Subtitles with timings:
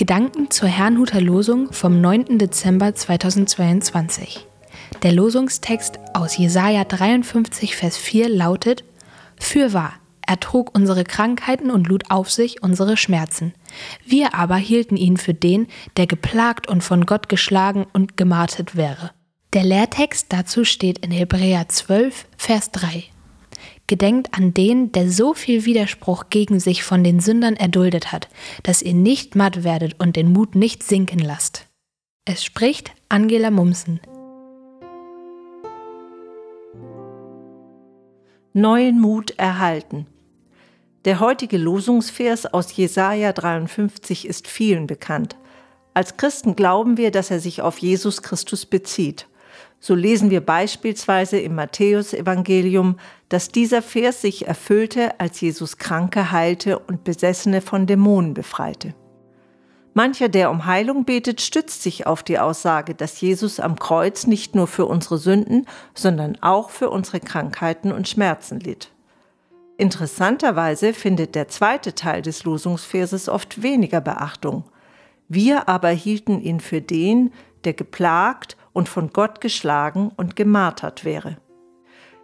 [0.00, 2.38] Gedanken zur Herrnhuter Losung vom 9.
[2.38, 4.46] Dezember 2022.
[5.02, 8.82] Der Losungstext aus Jesaja 53, Vers 4 lautet:
[9.38, 9.92] Fürwahr,
[10.26, 13.52] er trug unsere Krankheiten und lud auf sich unsere Schmerzen.
[14.06, 15.66] Wir aber hielten ihn für den,
[15.98, 19.10] der geplagt und von Gott geschlagen und gemartet wäre.
[19.52, 23.04] Der Lehrtext dazu steht in Hebräer 12, Vers 3.
[23.90, 28.28] Gedenkt an den, der so viel Widerspruch gegen sich von den Sündern erduldet hat,
[28.62, 31.66] dass ihr nicht matt werdet und den Mut nicht sinken lasst.
[32.24, 33.98] Es spricht Angela Mumsen.
[38.52, 40.06] Neuen Mut erhalten.
[41.04, 45.34] Der heutige Losungsvers aus Jesaja 53 ist vielen bekannt.
[45.94, 49.26] Als Christen glauben wir, dass er sich auf Jesus Christus bezieht.
[49.78, 56.78] So lesen wir beispielsweise im Matthäusevangelium, dass dieser Vers sich erfüllte, als Jesus Kranke heilte
[56.78, 58.94] und Besessene von Dämonen befreite.
[59.94, 64.54] Mancher, der um Heilung betet, stützt sich auf die Aussage, dass Jesus am Kreuz nicht
[64.54, 68.92] nur für unsere Sünden, sondern auch für unsere Krankheiten und Schmerzen litt.
[69.78, 74.64] Interessanterweise findet der zweite Teil des Losungsverses oft weniger Beachtung.
[75.28, 77.32] Wir aber hielten ihn für den,
[77.64, 81.36] der geplagt und von Gott geschlagen und gemartert wäre.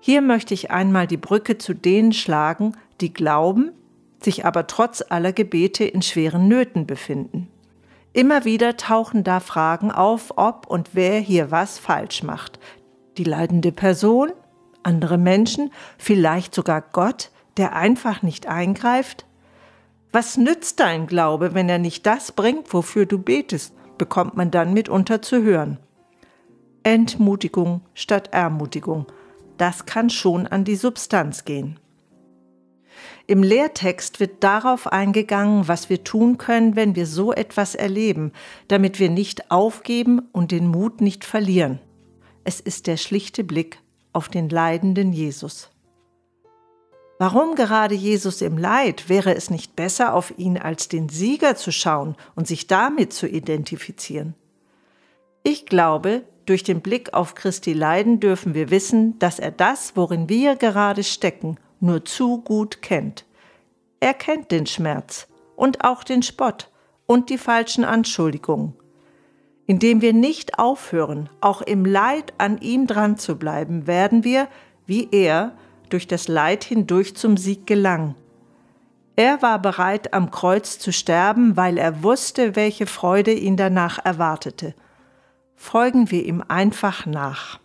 [0.00, 3.72] Hier möchte ich einmal die Brücke zu denen schlagen, die glauben,
[4.20, 7.48] sich aber trotz aller Gebete in schweren Nöten befinden.
[8.12, 12.58] Immer wieder tauchen da Fragen auf, ob und wer hier was falsch macht.
[13.16, 14.32] Die leidende Person,
[14.82, 19.26] andere Menschen, vielleicht sogar Gott, der einfach nicht eingreift?
[20.12, 24.74] Was nützt dein Glaube, wenn er nicht das bringt, wofür du betest, bekommt man dann
[24.74, 25.78] mitunter zu hören.
[26.82, 29.06] Entmutigung statt Ermutigung,
[29.56, 31.78] das kann schon an die Substanz gehen.
[33.26, 38.32] Im Lehrtext wird darauf eingegangen, was wir tun können, wenn wir so etwas erleben,
[38.68, 41.78] damit wir nicht aufgeben und den Mut nicht verlieren.
[42.44, 43.78] Es ist der schlichte Blick
[44.12, 45.70] auf den leidenden Jesus.
[47.18, 49.08] Warum gerade Jesus im Leid?
[49.08, 53.28] Wäre es nicht besser, auf ihn als den Sieger zu schauen und sich damit zu
[53.28, 54.34] identifizieren?
[55.44, 60.28] Ich glaube, durch den Blick auf Christi Leiden dürfen wir wissen, dass er das, worin
[60.28, 63.24] wir gerade stecken, nur zu gut kennt.
[64.00, 66.70] Er kennt den Schmerz und auch den Spott
[67.06, 68.74] und die falschen Anschuldigungen.
[69.66, 74.48] Indem wir nicht aufhören, auch im Leid an ihm dran zu bleiben, werden wir,
[74.86, 75.52] wie er,
[75.88, 78.16] durch das Leid hindurch zum Sieg gelang.
[79.14, 84.74] Er war bereit, am Kreuz zu sterben, weil er wusste, welche Freude ihn danach erwartete.
[85.62, 87.60] Folgen wir ihm einfach nach.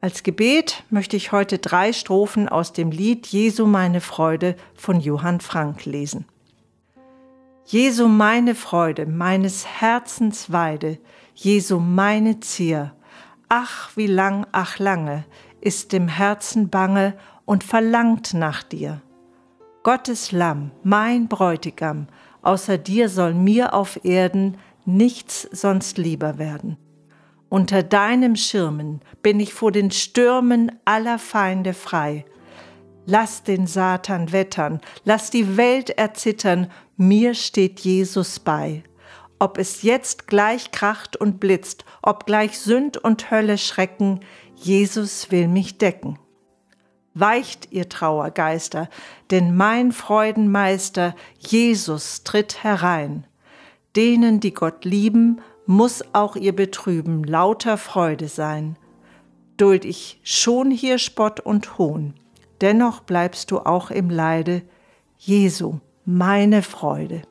[0.00, 5.40] Als Gebet möchte ich heute drei Strophen aus dem Lied Jesu meine Freude von Johann
[5.40, 6.26] Frank lesen.
[7.64, 10.98] Jesu meine Freude, meines Herzens Weide,
[11.34, 12.94] Jesu meine Zier,
[13.48, 15.24] ach wie lang, ach lange,
[15.60, 17.14] ist dem Herzen bange
[17.46, 19.02] und verlangt nach dir.
[19.82, 22.06] Gottes Lamm, mein Bräutigam,
[22.42, 24.56] außer dir soll mir auf Erden
[24.88, 26.78] nichts sonst lieber werden.
[27.50, 32.24] Unter deinem Schirmen bin ich vor den Stürmen aller Feinde frei.
[33.06, 38.82] Lass den Satan wettern, lass die Welt erzittern, mir steht Jesus bei.
[39.38, 44.20] Ob es jetzt gleich kracht und blitzt, ob gleich Sünd und Hölle schrecken,
[44.56, 46.18] Jesus will mich decken.
[47.14, 48.88] Weicht, ihr Trauergeister,
[49.30, 53.27] denn mein Freudenmeister, Jesus, tritt herein.
[53.98, 58.76] Denen, die Gott lieben, muss auch ihr Betrüben lauter Freude sein.
[59.56, 62.14] Duld ich schon hier Spott und Hohn,
[62.60, 64.62] dennoch bleibst du auch im Leide,
[65.16, 67.22] Jesu, meine Freude.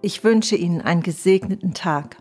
[0.00, 2.16] Ich wünsche Ihnen einen gesegneten Tag.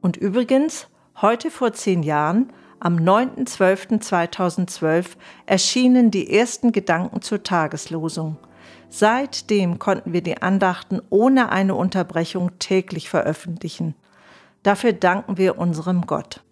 [0.00, 0.88] Und übrigens,
[1.22, 5.10] heute vor zehn Jahren am 9.12.2012
[5.46, 8.36] erschienen die ersten Gedanken zur Tageslosung.
[8.88, 13.94] Seitdem konnten wir die Andachten ohne eine Unterbrechung täglich veröffentlichen.
[14.62, 16.42] Dafür danken wir unserem Gott.